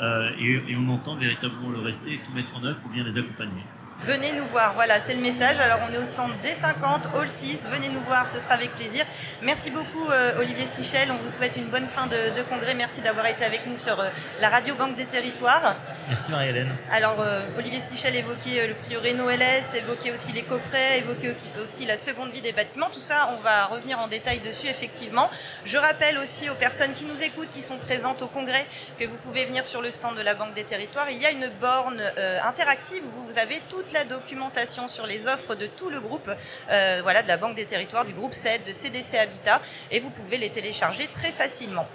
euh, 0.00 0.30
et, 0.38 0.72
et, 0.72 0.76
on 0.76 0.88
entend 0.90 1.16
véritablement 1.16 1.70
le 1.70 1.78
rester 1.78 2.14
et 2.14 2.18
tout 2.18 2.32
mettre 2.32 2.56
en 2.56 2.64
œuvre 2.64 2.80
pour 2.80 2.90
bien 2.90 3.04
les 3.04 3.16
accompagner. 3.16 3.62
Venez 4.02 4.32
nous 4.32 4.44
voir, 4.48 4.74
voilà, 4.74 5.00
c'est 5.00 5.14
le 5.14 5.20
message. 5.20 5.58
Alors 5.60 5.78
on 5.88 5.92
est 5.92 5.96
au 5.96 6.04
stand 6.04 6.32
D50, 6.42 7.16
Hall 7.16 7.26
6, 7.26 7.66
venez 7.70 7.88
nous 7.88 8.02
voir, 8.02 8.26
ce 8.26 8.38
sera 8.38 8.54
avec 8.54 8.70
plaisir. 8.72 9.06
Merci 9.40 9.70
beaucoup 9.70 10.10
euh, 10.10 10.38
Olivier 10.38 10.66
Sichel, 10.66 11.10
on 11.10 11.16
vous 11.16 11.30
souhaite 11.30 11.56
une 11.56 11.66
bonne 11.66 11.86
fin 11.86 12.06
de, 12.06 12.42
congrès. 12.50 12.74
Merci 12.74 13.00
d'avoir 13.00 13.24
été 13.26 13.44
avec 13.44 13.66
nous 13.66 13.78
sur 13.78 13.98
euh, 14.00 14.10
la 14.42 14.50
Radio 14.50 14.74
Banque 14.74 14.96
des 14.96 15.06
Territoires. 15.06 15.76
Merci 16.08 16.32
Marie-Hélène. 16.32 16.76
Alors 16.92 17.16
euh, 17.20 17.40
Olivier 17.56 17.80
Sichel 17.80 18.14
évoquait 18.16 18.66
le 18.66 18.74
prix 18.74 18.96
Renault 18.96 19.30
LS, 19.30 19.74
évoquait 19.74 20.12
aussi 20.12 20.32
les 20.32 20.42
coprets, 20.42 20.98
évoquait 20.98 21.34
aussi 21.62 21.86
la 21.86 21.96
seconde 21.96 22.30
vie 22.30 22.42
des 22.42 22.52
bâtiments. 22.52 22.90
Tout 22.92 23.00
ça, 23.00 23.30
on 23.38 23.42
va 23.42 23.66
revenir 23.66 24.00
en 24.00 24.08
détail 24.08 24.40
dessus 24.40 24.66
effectivement. 24.66 25.30
Je 25.64 25.78
rappelle 25.78 26.18
aussi 26.18 26.50
aux 26.50 26.54
personnes 26.56 26.92
qui 26.92 27.06
nous 27.06 27.22
écoutent, 27.22 27.50
qui 27.50 27.62
sont 27.62 27.78
présentes 27.78 28.20
au 28.20 28.26
congrès, 28.26 28.66
que 28.98 29.06
vous 29.06 29.16
pouvez 29.16 29.46
venir 29.46 29.64
sur 29.64 29.80
le 29.80 29.90
stand 29.90 30.14
de 30.16 30.22
la 30.22 30.34
Banque 30.34 30.52
des 30.52 30.64
Territoires. 30.64 31.08
Il 31.10 31.22
y 31.22 31.26
a 31.26 31.30
une 31.30 31.48
borne 31.58 32.02
interactive 32.44 33.02
où 33.06 33.32
vous 33.32 33.38
avez 33.38 33.60
toute 33.84 33.92
la 33.92 34.04
documentation 34.04 34.88
sur 34.88 35.06
les 35.06 35.26
offres 35.26 35.54
de 35.54 35.66
tout 35.66 35.90
le 35.90 36.00
groupe, 36.00 36.30
euh, 36.70 37.00
voilà, 37.02 37.22
de 37.22 37.28
la 37.28 37.36
Banque 37.36 37.54
des 37.54 37.66
Territoires, 37.66 38.04
du 38.04 38.12
groupe 38.12 38.32
CED, 38.32 38.64
de 38.64 38.72
CDC 38.72 39.18
Habitat, 39.18 39.60
et 39.90 40.00
vous 40.00 40.10
pouvez 40.10 40.38
les 40.38 40.50
télécharger 40.50 41.06
très 41.08 41.32
facilement. 41.32 41.86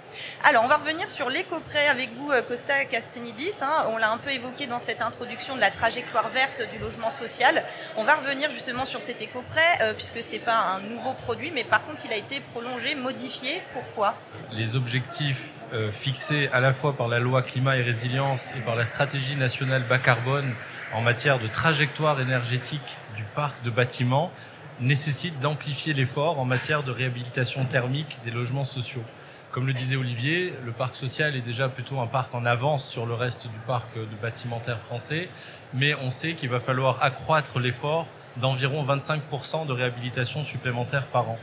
Alors, 0.44 0.64
on 0.64 0.68
va 0.68 0.76
revenir 0.76 1.08
sur 1.08 1.28
l'éco-prêt 1.30 1.88
avec 1.88 2.12
vous, 2.12 2.30
euh, 2.30 2.42
Costa 2.42 2.84
Castrinidis. 2.84 3.54
Hein. 3.62 3.86
on 3.88 3.96
l'a 3.96 4.10
un 4.10 4.18
peu 4.18 4.30
évoqué 4.30 4.66
dans 4.66 4.80
cette 4.80 5.02
introduction 5.02 5.56
de 5.56 5.60
la 5.60 5.70
trajectoire 5.70 6.28
verte 6.28 6.62
du 6.70 6.78
logement 6.78 7.10
social. 7.10 7.64
On 7.96 8.04
va 8.04 8.14
revenir 8.14 8.50
justement 8.50 8.84
sur 8.84 9.02
cet 9.02 9.20
éco-prêt, 9.20 9.78
euh, 9.82 9.92
puisque 9.92 10.22
c'est 10.22 10.38
pas 10.38 10.58
un 10.58 10.80
nouveau 10.80 11.14
produit, 11.14 11.50
mais 11.52 11.64
par 11.64 11.84
contre, 11.84 12.04
il 12.04 12.12
a 12.12 12.16
été 12.16 12.40
prolongé, 12.40 12.94
modifié. 12.94 13.62
Pourquoi? 13.72 14.14
Les 14.52 14.76
objectifs 14.76 15.59
fixés 15.90 16.48
à 16.52 16.60
la 16.60 16.72
fois 16.72 16.96
par 16.96 17.08
la 17.08 17.18
loi 17.18 17.42
climat 17.42 17.76
et 17.76 17.82
résilience 17.82 18.50
et 18.56 18.60
par 18.60 18.76
la 18.76 18.84
stratégie 18.84 19.36
nationale 19.36 19.82
bas 19.88 19.98
carbone 19.98 20.52
en 20.92 21.00
matière 21.00 21.38
de 21.38 21.46
trajectoire 21.46 22.20
énergétique 22.20 22.96
du 23.16 23.22
parc 23.22 23.62
de 23.62 23.70
bâtiments 23.70 24.32
nécessite 24.80 25.38
d'amplifier 25.40 25.92
l'effort 25.92 26.38
en 26.40 26.44
matière 26.44 26.82
de 26.82 26.90
réhabilitation 26.90 27.64
thermique 27.64 28.18
des 28.24 28.30
logements 28.30 28.64
sociaux. 28.64 29.04
Comme 29.52 29.66
le 29.66 29.72
disait 29.72 29.96
Olivier, 29.96 30.54
le 30.64 30.72
parc 30.72 30.94
social 30.94 31.34
est 31.34 31.40
déjà 31.40 31.68
plutôt 31.68 31.98
un 32.00 32.06
parc 32.06 32.34
en 32.34 32.46
avance 32.46 32.88
sur 32.88 33.04
le 33.04 33.14
reste 33.14 33.48
du 33.48 33.58
parc 33.66 33.96
de 33.96 34.16
bâtimentaire 34.22 34.78
français, 34.78 35.28
mais 35.74 35.94
on 35.94 36.10
sait 36.10 36.34
qu'il 36.34 36.48
va 36.48 36.60
falloir 36.60 37.02
accroître 37.02 37.58
l'effort 37.58 38.06
d'environ 38.40 38.84
25% 38.84 39.66
de 39.66 39.72
réhabilitation 39.72 40.44
supplémentaire 40.44 41.06
par 41.08 41.28
an. 41.28 41.38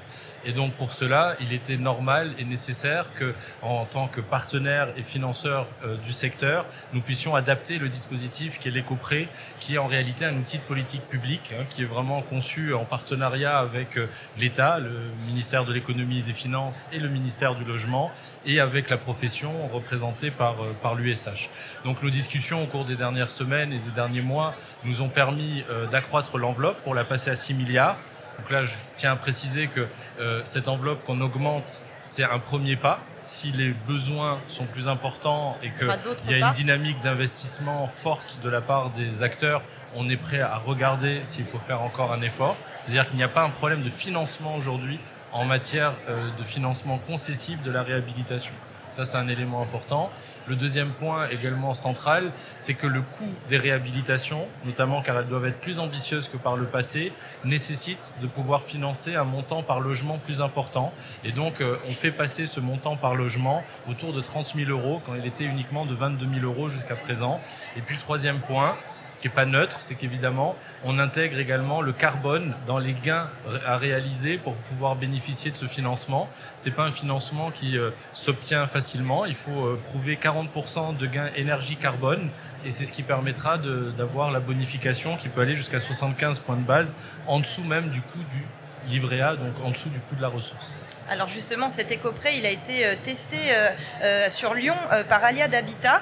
Et 0.45 0.53
donc 0.53 0.73
pour 0.73 0.93
cela, 0.93 1.35
il 1.41 1.51
était 1.51 1.77
normal 1.77 2.33
et 2.37 2.45
nécessaire 2.45 3.13
que, 3.13 3.33
en 3.61 3.85
tant 3.85 4.07
que 4.07 4.21
partenaire 4.21 4.87
et 4.95 5.03
financeur 5.03 5.67
euh, 5.83 5.97
du 5.97 6.13
secteur, 6.13 6.65
nous 6.93 7.01
puissions 7.01 7.35
adapter 7.35 7.79
le 7.79 7.89
dispositif 7.89 8.59
qui 8.59 8.69
est 8.69 8.71
l'éco-prêt, 8.71 9.27
qui 9.59 9.75
est 9.75 9.77
en 9.77 9.87
réalité 9.87 10.25
un 10.25 10.35
outil 10.37 10.57
de 10.57 10.63
politique 10.63 11.07
publique, 11.09 11.53
hein, 11.53 11.65
qui 11.69 11.81
est 11.81 11.85
vraiment 11.85 12.21
conçu 12.21 12.73
en 12.73 12.85
partenariat 12.85 13.57
avec 13.57 13.97
euh, 13.97 14.07
l'État, 14.37 14.79
le 14.79 14.91
ministère 15.27 15.65
de 15.65 15.73
l'économie 15.73 16.19
et 16.19 16.23
des 16.23 16.33
finances 16.33 16.87
et 16.93 16.99
le 16.99 17.09
ministère 17.09 17.55
du 17.55 17.63
logement, 17.63 18.11
et 18.45 18.59
avec 18.59 18.89
la 18.89 18.97
profession 18.97 19.67
représentée 19.67 20.31
par, 20.31 20.61
euh, 20.63 20.73
par 20.81 20.95
l'USH. 20.95 21.49
Donc 21.83 22.01
nos 22.03 22.09
discussions 22.09 22.63
au 22.63 22.67
cours 22.67 22.85
des 22.85 22.95
dernières 22.95 23.31
semaines 23.31 23.73
et 23.73 23.79
des 23.79 23.91
derniers 23.91 24.21
mois 24.21 24.53
nous 24.85 25.01
ont 25.01 25.09
permis 25.09 25.63
d'accroître 25.91 26.37
l'enveloppe 26.37 26.77
pour 26.87 26.95
la 26.95 27.03
passer 27.03 27.29
à 27.29 27.35
6 27.35 27.53
milliards. 27.53 27.97
Donc 28.39 28.49
là, 28.49 28.63
je 28.63 28.71
tiens 28.95 29.11
à 29.11 29.17
préciser 29.17 29.67
que 29.67 29.85
euh, 30.21 30.41
cette 30.45 30.69
enveloppe 30.69 31.03
qu'on 31.03 31.19
augmente, 31.19 31.81
c'est 32.01 32.23
un 32.23 32.39
premier 32.39 32.77
pas. 32.77 33.01
Si 33.23 33.51
les 33.51 33.71
besoins 33.71 34.39
sont 34.47 34.65
plus 34.65 34.87
importants 34.87 35.57
et 35.61 35.71
qu'il 35.71 36.31
y 36.31 36.41
a 36.41 36.47
une 36.47 36.53
dynamique 36.53 37.01
d'investissement 37.01 37.89
forte 37.89 38.39
de 38.41 38.49
la 38.49 38.61
part 38.61 38.91
des 38.91 39.21
acteurs, 39.21 39.63
on 39.97 40.07
est 40.07 40.15
prêt 40.15 40.39
à 40.39 40.55
regarder 40.55 41.19
s'il 41.25 41.43
faut 41.43 41.59
faire 41.59 41.81
encore 41.81 42.13
un 42.13 42.21
effort. 42.21 42.55
C'est-à-dire 42.83 43.05
qu'il 43.05 43.17
n'y 43.17 43.23
a 43.23 43.27
pas 43.27 43.43
un 43.43 43.49
problème 43.49 43.83
de 43.83 43.89
financement 43.89 44.55
aujourd'hui 44.55 44.97
en 45.33 45.43
matière 45.43 45.93
euh, 46.07 46.29
de 46.39 46.43
financement 46.45 46.99
concessif 46.99 47.61
de 47.63 47.71
la 47.71 47.83
réhabilitation. 47.83 48.53
Ça, 48.97 49.05
c'est 49.05 49.17
un 49.17 49.27
élément 49.27 49.61
important. 49.61 50.09
Le 50.47 50.55
deuxième 50.55 50.89
point 50.89 51.29
également 51.29 51.75
central, 51.75 52.31
c'est 52.57 52.73
que 52.73 52.87
le 52.87 53.01
coût 53.01 53.31
des 53.47 53.57
réhabilitations, 53.57 54.47
notamment 54.65 55.03
car 55.03 55.19
elles 55.19 55.27
doivent 55.27 55.45
être 55.45 55.61
plus 55.61 55.77
ambitieuses 55.77 56.29
que 56.29 56.37
par 56.37 56.57
le 56.57 56.65
passé, 56.65 57.13
nécessite 57.45 58.11
de 58.23 58.25
pouvoir 58.25 58.63
financer 58.63 59.13
un 59.13 59.23
montant 59.23 59.61
par 59.61 59.81
logement 59.81 60.17
plus 60.17 60.41
important. 60.41 60.91
Et 61.23 61.31
donc, 61.31 61.61
euh, 61.61 61.77
on 61.87 61.91
fait 61.91 62.09
passer 62.09 62.47
ce 62.47 62.59
montant 62.59 62.97
par 62.97 63.13
logement 63.13 63.63
autour 63.87 64.13
de 64.13 64.21
30 64.21 64.53
000 64.55 64.71
euros 64.71 64.99
quand 65.05 65.13
il 65.13 65.27
était 65.27 65.43
uniquement 65.43 65.85
de 65.85 65.93
22 65.93 66.27
000 66.39 66.51
euros 66.51 66.67
jusqu'à 66.67 66.95
présent. 66.95 67.39
Et 67.75 67.81
puis, 67.81 67.97
troisième 67.97 68.39
point, 68.39 68.75
qui 69.21 69.27
est 69.27 69.31
pas 69.31 69.45
neutre, 69.45 69.77
c'est 69.81 69.95
qu'évidemment, 69.95 70.55
on 70.83 70.99
intègre 70.99 71.39
également 71.39 71.81
le 71.81 71.91
carbone 71.91 72.55
dans 72.65 72.77
les 72.77 72.93
gains 72.93 73.29
à 73.65 73.77
réaliser 73.77 74.37
pour 74.37 74.55
pouvoir 74.55 74.95
bénéficier 74.95 75.51
de 75.51 75.57
ce 75.57 75.65
financement. 75.65 76.29
C'est 76.55 76.71
pas 76.71 76.83
un 76.83 76.91
financement 76.91 77.51
qui 77.51 77.77
euh, 77.77 77.91
s'obtient 78.13 78.67
facilement. 78.67 79.25
Il 79.25 79.35
faut 79.35 79.65
euh, 79.65 79.79
prouver 79.85 80.17
40% 80.21 80.97
de 80.97 81.05
gains 81.05 81.29
énergie 81.35 81.75
carbone. 81.75 82.29
Et 82.65 82.71
c'est 82.71 82.85
ce 82.85 82.91
qui 82.91 83.03
permettra 83.03 83.57
d'avoir 83.59 84.31
la 84.31 84.39
bonification 84.39 85.15
qui 85.17 85.29
peut 85.29 85.41
aller 85.41 85.55
jusqu'à 85.55 85.79
75 85.79 86.39
points 86.39 86.57
de 86.57 86.63
base, 86.63 86.97
en 87.27 87.39
dessous 87.39 87.63
même 87.63 87.89
du 87.89 88.01
coût 88.01 88.23
du 88.31 88.45
livret 88.89 89.21
A, 89.21 89.35
donc 89.35 89.53
en 89.63 89.69
dessous 89.69 89.89
du 89.89 89.99
coût 89.99 90.15
de 90.15 90.21
la 90.21 90.27
ressource. 90.27 90.75
Alors 91.09 91.29
justement, 91.29 91.69
cet 91.69 91.89
éco-prêt, 91.91 92.37
il 92.37 92.45
a 92.45 92.49
été 92.49 92.85
euh, 92.85 92.95
testé 93.01 93.37
euh, 93.49 93.69
euh, 94.03 94.29
sur 94.29 94.53
Lyon 94.53 94.75
par 95.07 95.23
Alia 95.23 95.47
d'Habitat. 95.47 96.01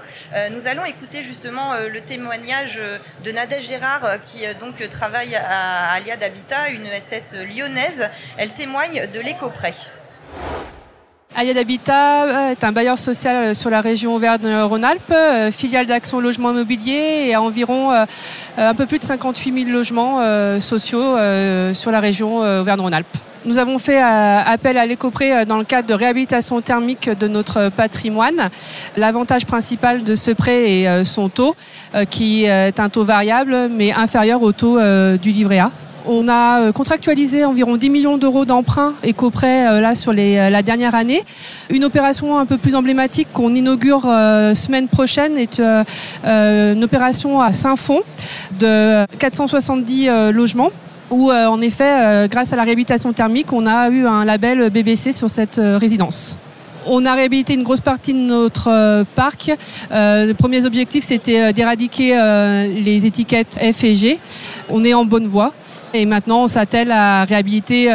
Nous 0.52 0.68
allons 0.68 0.86
écouter 0.86 1.24
justement 1.24 1.74
le 1.92 2.02
témoignage 2.02 2.80
de 3.24 3.32
Nadège 3.32 3.68
Gérard, 3.68 4.18
qui 4.26 4.42
donc 4.60 4.88
travaille 4.90 5.36
à 5.36 5.94
Alia 5.94 6.18
d'Habitat, 6.18 6.70
une 6.70 6.86
SS 6.86 7.36
lyonnaise. 7.36 8.10
Elle 8.38 8.52
témoigne 8.52 9.08
de 9.14 9.20
l'éco-prêt. 9.20 9.74
Aliad 11.36 11.58
Habitat 11.58 12.52
est 12.52 12.64
un 12.64 12.72
bailleur 12.72 12.98
social 12.98 13.56
sur 13.56 13.70
la 13.70 13.82
région 13.82 14.16
Auvergne-Rhône-Alpes, 14.16 15.52
filiale 15.52 15.86
d'Action 15.86 16.20
Logement 16.20 16.52
Immobilier 16.52 17.26
et 17.28 17.34
a 17.34 17.42
environ 17.42 17.92
un 18.58 18.76
peu 18.76 18.86
plus 18.86 19.00
de 19.00 19.04
58 19.04 19.66
000 19.66 19.70
logements 19.76 20.60
sociaux 20.60 21.18
sur 21.74 21.92
la 21.92 22.00
région 22.00 22.38
Auvergne-Rhône-Alpes. 22.38 23.18
Nous 23.46 23.60
avons 23.60 23.78
fait 23.78 24.02
euh, 24.02 24.40
appel 24.44 24.76
à 24.76 24.88
l'écopré 24.88 25.32
euh, 25.32 25.46
dans 25.46 25.60
le 25.60 25.64
cadre 25.64 25.88
de 25.88 25.94
réhabilitation 25.94 26.62
thermique 26.62 27.08
de 27.08 27.28
notre 27.28 27.70
patrimoine. 27.70 28.50
L'avantage 28.98 29.46
principal 29.46 30.04
de 30.04 30.16
ce 30.16 30.32
prêt 30.32 30.82
est 30.82 30.88
euh, 30.88 31.04
son 31.04 31.30
taux, 31.30 31.56
qui 32.10 32.46
est 32.46 32.80
un 32.80 32.90
taux 32.90 33.04
variable 33.04 33.70
mais 33.70 33.94
inférieur 33.94 34.42
au 34.42 34.52
taux 34.52 34.80
du 35.18 35.32
livret 35.32 35.60
A. 35.60 35.72
On 36.08 36.28
a 36.28 36.72
contractualisé 36.72 37.46
environ 37.46 37.78
10 37.78 37.90
millions 37.90 38.18
d'euros 38.18 38.46
d'emprunts 38.46 38.94
éco-prêts 39.04 39.82
là 39.82 39.96
sur 39.96 40.14
la 40.14 40.62
dernière 40.62 40.94
année. 40.94 41.24
Une 41.70 41.84
opération 41.84 42.38
un 42.38 42.46
peu 42.46 42.58
plus 42.58 42.76
emblématique 42.76 43.28
qu'on 43.34 43.56
inaugure 43.56 44.02
semaine 44.02 44.88
prochaine 44.88 45.38
est 45.38 45.60
une 45.60 46.84
opération 46.84 47.42
à 47.42 47.54
Saint-Fond 47.54 48.02
de 48.60 49.06
470 49.18 50.32
logements 50.32 50.72
où 51.12 51.32
euh, 51.32 51.48
en 51.48 51.62
effet, 51.62 51.84
euh, 51.84 52.28
grâce 52.28 52.54
à 52.54 52.56
la 52.56 52.64
réhabilitation 52.64 53.14
thermique, 53.14 53.54
on 53.54 53.66
a 53.66 53.90
eu 53.90 54.06
un 54.06 54.26
label 54.26 54.70
BBC 54.70 55.12
sur 55.12 55.30
cette 55.30 55.60
euh, 55.60 55.78
résidence. 55.78 56.38
On 56.88 57.04
a 57.06 57.16
réhabilité 57.16 57.56
une 57.56 57.64
grosse 57.64 57.82
partie 57.82 58.14
de 58.14 58.20
notre 58.20 59.04
parc. 59.16 59.52
Euh, 59.92 60.28
les 60.28 60.34
premiers 60.36 60.68
objectifs, 60.68 61.04
c'était 61.04 61.52
d'éradiquer 61.52 62.16
les 62.68 63.08
étiquettes 63.08 63.60
F 63.60 63.84
et 63.84 63.96
G. 63.96 64.20
On 64.70 64.84
est 64.84 64.94
en 64.94 65.04
bonne 65.04 65.26
voie. 65.26 65.52
Et 65.96 66.06
maintenant, 66.06 66.44
on 66.44 66.48
s'attelle 66.48 66.92
à 66.92 67.26
réhabiliter 67.26 67.92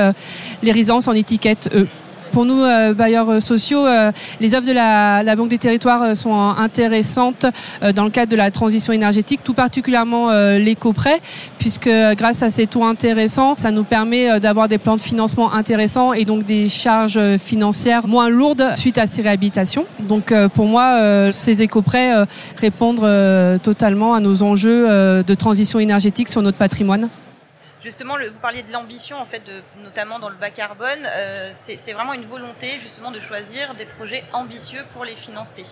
les 0.61 0.73
résidences 0.73 1.07
en 1.07 1.13
étiquette 1.13 1.71
E. 1.73 1.87
Pour 2.33 2.45
nous, 2.45 2.63
euh, 2.63 2.95
bailleurs 2.95 3.29
euh, 3.29 3.41
sociaux, 3.41 3.87
euh, 3.87 4.13
les 4.41 4.55
offres 4.55 4.67
de 4.67 4.73
la, 4.73 5.37
Banque 5.37 5.49
des 5.49 5.59
territoires 5.59 6.15
sont 6.17 6.35
intéressantes 6.35 7.47
dans 7.95 8.05
le 8.05 8.11
cadre 8.11 8.31
de 8.31 8.37
la 8.37 8.51
transition 8.51 8.93
énergétique, 8.93 9.41
tout 9.43 9.55
particulièrement 9.55 10.31
l'éco-prêt, 10.59 11.21
puisque 11.59 11.89
grâce 12.17 12.43
à 12.43 12.51
ces 12.51 12.67
taux 12.67 12.85
intéressants, 12.85 13.55
ça 13.57 13.71
nous 13.71 13.85
permet 13.85 14.39
d'avoir 14.41 14.69
des 14.69 14.77
plans 14.77 14.97
de 14.97 15.01
financement 15.01 15.55
intéressants 15.55 16.13
et 16.13 16.25
donc 16.25 16.45
des 16.45 16.69
charges 16.69 17.37
financières 17.39 18.07
moins 18.07 18.29
lourdes 18.29 18.73
suite 18.77 18.99
à 18.99 19.07
ces 19.07 19.23
réhabilitations. 19.23 19.87
Donc 20.01 20.35
pour 20.53 20.67
moi, 20.67 21.31
ces 21.31 21.63
éco-prêts 21.63 22.13
répondent 22.57 23.61
totalement 23.63 24.13
à 24.13 24.21
nos 24.21 24.43
enjeux 24.43 24.89
de 25.23 25.35
transition 25.35 25.79
énergétique 25.79 26.29
sur 26.29 26.43
notre 26.43 26.59
patrimoine. 26.59 27.09
Justement, 27.83 28.17
vous 28.19 28.41
parliez 28.41 28.63
de 28.63 28.73
l'ambition, 28.73 29.19
en 29.19 29.25
fait, 29.25 29.43
notamment 29.83 30.19
dans 30.19 30.29
le 30.29 30.37
bas 30.37 30.51
carbone. 30.51 31.07
Euh, 31.07 31.51
c'est 31.53 31.93
vraiment 31.93 32.13
une 32.13 32.25
volonté, 32.25 32.77
de 32.77 33.21
choisir 33.21 33.75
des 33.75 33.87
projets 33.87 34.23
ambitieux 34.35 34.85
pour 34.93 35.05
les 35.05 35.17
financer. 35.17 35.65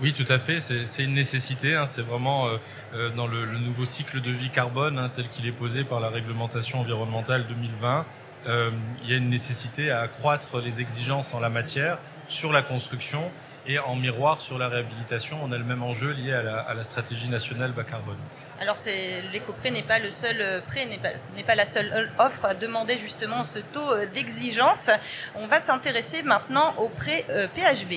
Oui, 0.00 0.12
tout 0.12 0.30
à 0.32 0.38
fait. 0.38 0.58
C'est 0.58 1.04
une 1.04 1.14
nécessité. 1.14 1.76
Hein. 1.76 1.86
C'est 1.86 2.02
vraiment 2.02 2.46
euh, 2.46 2.56
euh, 2.94 3.10
dans 3.10 3.28
le, 3.28 3.46
nouveau 3.58 3.84
cycle 3.84 4.20
de 4.20 4.32
vie 4.32 4.50
carbone 4.50 4.98
hein, 4.98 5.10
tel 5.14 5.28
qu'il 5.28 5.46
est 5.46 5.52
posé 5.52 5.84
par 5.84 6.00
la 6.00 6.08
réglementation 6.08 6.80
environnementale 6.80 7.46
2020. 7.46 8.06
il 9.04 9.10
y 9.10 9.14
a 9.14 9.16
une 9.16 9.30
nécessité 9.30 9.92
à 9.92 10.00
accroître 10.00 10.60
les 10.60 10.80
exigences 10.80 11.34
en 11.34 11.40
la 11.40 11.50
matière 11.50 11.98
sur 12.28 12.50
la 12.50 12.62
construction 12.62 13.30
et 13.68 13.78
en 13.78 13.94
miroir 13.94 14.40
sur 14.40 14.58
la 14.58 14.68
réhabilitation. 14.68 15.38
On 15.40 15.52
a 15.52 15.58
le 15.58 15.64
même 15.64 15.84
enjeu 15.84 16.10
lié 16.10 16.32
à 16.32 16.58
à 16.58 16.74
la 16.74 16.82
stratégie 16.82 17.28
nationale 17.28 17.70
bas 17.70 17.84
carbone. 17.84 18.18
Alors 18.62 18.76
l'éco-prêt 19.32 19.72
n'est 19.72 19.82
pas 19.82 19.98
le 19.98 20.08
seul 20.08 20.36
euh, 20.40 20.60
prêt, 20.60 20.86
n'est 20.86 21.42
pas, 21.42 21.56
la 21.56 21.66
seule 21.66 21.90
euh, 21.92 22.24
offre 22.24 22.44
à 22.44 22.54
demander 22.54 22.96
justement 22.96 23.42
ce 23.42 23.58
taux 23.58 23.90
euh, 23.90 24.06
d'exigence. 24.14 24.88
On 25.34 25.48
va 25.48 25.60
s'intéresser 25.60 26.22
maintenant 26.22 26.72
au 26.78 26.88
prêt 26.88 27.26
PHB. 27.56 27.94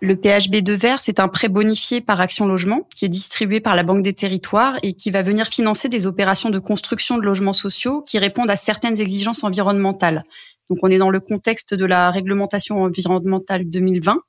Le 0.00 0.14
PHB 0.14 0.62
de 0.62 0.72
verre, 0.72 1.00
c'est 1.00 1.18
un 1.18 1.26
prêt 1.26 1.48
bonifié 1.48 2.00
par 2.00 2.20
Action 2.20 2.46
Logement 2.46 2.86
qui 2.94 3.04
est 3.04 3.08
distribué 3.08 3.58
par 3.58 3.74
la 3.74 3.82
Banque 3.82 4.04
des 4.04 4.12
Territoires 4.12 4.78
et 4.84 4.92
qui 4.92 5.10
va 5.10 5.22
venir 5.22 5.48
financer 5.48 5.88
des 5.88 6.06
opérations 6.06 6.50
de 6.50 6.60
construction 6.60 7.18
de 7.18 7.22
logements 7.22 7.52
sociaux 7.52 8.02
qui 8.02 8.20
répondent 8.20 8.50
à 8.50 8.56
certaines 8.56 9.00
exigences 9.00 9.42
environnementales. 9.42 10.22
Donc 10.70 10.78
on 10.82 10.90
est 10.90 10.98
dans 10.98 11.10
le 11.10 11.18
contexte 11.18 11.74
de 11.74 11.84
la 11.84 12.12
réglementation 12.12 12.80
environnementale 12.80 13.68
2020 13.68 14.22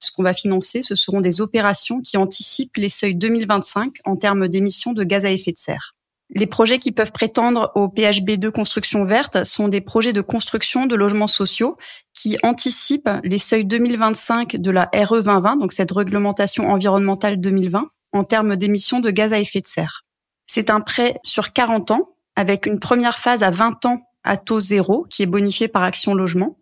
ce 0.00 0.10
qu'on 0.10 0.22
va 0.22 0.32
financer, 0.32 0.82
ce 0.82 0.94
seront 0.94 1.20
des 1.20 1.40
opérations 1.40 2.00
qui 2.00 2.16
anticipent 2.16 2.76
les 2.76 2.88
seuils 2.88 3.14
2025 3.14 3.98
en 4.04 4.16
termes 4.16 4.48
d'émissions 4.48 4.92
de 4.92 5.04
gaz 5.04 5.24
à 5.24 5.30
effet 5.30 5.52
de 5.52 5.58
serre. 5.58 5.94
Les 6.32 6.46
projets 6.46 6.78
qui 6.78 6.92
peuvent 6.92 7.10
prétendre 7.10 7.72
au 7.74 7.88
PHB2 7.88 8.50
construction 8.50 9.04
verte 9.04 9.44
sont 9.44 9.66
des 9.66 9.80
projets 9.80 10.12
de 10.12 10.20
construction 10.20 10.86
de 10.86 10.94
logements 10.94 11.26
sociaux 11.26 11.76
qui 12.14 12.38
anticipent 12.44 13.10
les 13.24 13.38
seuils 13.38 13.64
2025 13.64 14.56
de 14.56 14.70
la 14.70 14.88
RE 14.94 15.22
2020, 15.22 15.56
donc 15.56 15.72
cette 15.72 15.90
réglementation 15.90 16.70
environnementale 16.70 17.40
2020, 17.40 17.88
en 18.12 18.24
termes 18.24 18.56
d'émissions 18.56 19.00
de 19.00 19.10
gaz 19.10 19.32
à 19.32 19.40
effet 19.40 19.60
de 19.60 19.66
serre. 19.66 20.04
C'est 20.46 20.70
un 20.70 20.80
prêt 20.80 21.18
sur 21.24 21.52
40 21.52 21.90
ans 21.90 22.14
avec 22.36 22.66
une 22.66 22.78
première 22.78 23.18
phase 23.18 23.42
à 23.42 23.50
20 23.50 23.84
ans 23.86 24.00
à 24.22 24.36
taux 24.36 24.60
zéro 24.60 25.06
qui 25.10 25.22
est 25.22 25.26
bonifié 25.26 25.66
par 25.66 25.82
Action 25.82 26.14
Logement 26.14 26.58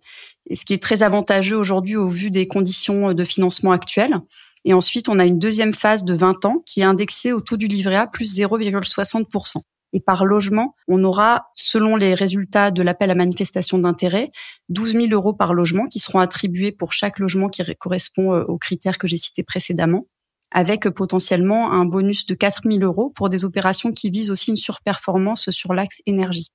ce 0.55 0.65
qui 0.65 0.75
est 0.75 0.83
très 0.83 1.03
avantageux 1.03 1.57
aujourd'hui 1.57 1.97
au 1.97 2.09
vu 2.09 2.31
des 2.31 2.47
conditions 2.47 3.13
de 3.13 3.25
financement 3.25 3.73
actuelles. 3.73 4.19
Et 4.65 4.75
ensuite, 4.75 5.09
on 5.09 5.19
a 5.19 5.25
une 5.25 5.39
deuxième 5.39 5.73
phase 5.73 6.05
de 6.05 6.15
20 6.15 6.45
ans 6.45 6.63
qui 6.67 6.81
est 6.81 6.85
indexée 6.85 7.33
au 7.33 7.41
taux 7.41 7.57
du 7.57 7.67
livret 7.69 7.97
A 7.97 8.07
plus 8.07 8.39
0,60%. 8.39 9.63
Et 9.95 10.01
par 10.01 10.27
logement, 10.27 10.75
on 10.87 11.03
aura, 11.03 11.47
selon 11.55 11.97
les 11.97 12.13
résultats 12.13 12.71
de 12.71 12.83
l'appel 12.83 13.11
à 13.11 13.15
manifestation 13.15 13.79
d'intérêt, 13.79 14.31
12 14.69 14.93
000 14.93 15.07
euros 15.13 15.33
par 15.33 15.55
logement 15.55 15.87
qui 15.87 15.99
seront 15.99 16.19
attribués 16.19 16.73
pour 16.73 16.93
chaque 16.93 17.19
logement 17.19 17.49
qui 17.49 17.63
correspond 17.77 18.35
euh, 18.35 18.45
aux 18.45 18.59
critères 18.59 18.99
que 18.99 19.07
j'ai 19.07 19.17
cités 19.17 19.43
précédemment, 19.43 20.07
avec 20.51 20.89
potentiellement 20.91 21.73
un 21.73 21.87
bonus 21.87 22.27
de 22.27 22.35
4 22.35 22.71
000 22.71 22.85
euros 22.85 23.11
pour 23.15 23.31
des 23.31 23.47
opérations 23.47 23.93
qui 23.93 24.11
visent 24.11 24.31
aussi 24.31 24.51
une 24.51 24.57
surperformance 24.57 25.51
sur 25.51 25.73
l'axe 25.73 26.03
énergie. 26.05 26.49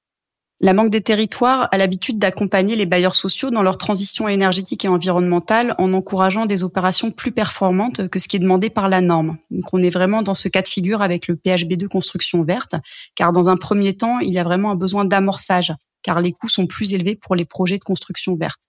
La 0.60 0.74
Banque 0.74 0.92
des 0.92 1.02
territoires 1.02 1.68
a 1.72 1.78
l'habitude 1.78 2.20
d'accompagner 2.20 2.76
les 2.76 2.86
bailleurs 2.86 3.16
sociaux 3.16 3.50
dans 3.50 3.64
leur 3.64 3.78
transition 3.78 4.30
énergétique 4.30 4.86
et 4.86 4.88
environnementale 4.88 5.76
en 5.78 5.92
encourageant 5.94 6.46
des 6.46 6.64
opérations 6.64 7.12
plus 7.12 7.32
performantes 7.32 8.08
que 8.08 8.20
ce 8.20 8.28
qui 8.28 8.38
est 8.38 8.40
demandé 8.40 8.70
par 8.70 8.88
la 8.88 9.02
norme. 9.02 9.38
Donc 9.52 9.66
on 9.74 9.84
est 9.84 9.90
vraiment 9.90 10.22
dans 10.22 10.36
ce 10.36 10.48
cas 10.48 10.62
de 10.62 10.68
figure 10.68 11.02
avec 11.02 11.28
le 11.28 11.36
PHB2 11.36 11.88
construction 11.88 12.44
verte, 12.44 12.76
car 13.16 13.34
dans 13.34 13.50
un 13.50 13.58
premier 13.58 13.98
temps, 13.98 14.20
il 14.20 14.32
y 14.32 14.40
a 14.40 14.44
vraiment 14.44 14.72
un 14.72 14.76
besoin 14.76 15.04
d'amorçage, 15.04 15.74
car 16.02 16.22
les 16.22 16.32
coûts 16.32 16.50
sont 16.50 16.68
plus 16.68 16.94
élevés 16.94 17.16
pour 17.16 17.36
les 17.36 17.46
projets 17.46 17.78
de 17.78 17.84
construction 17.84 18.36
verte. 18.38 18.62